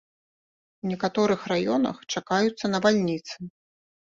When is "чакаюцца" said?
2.17-2.65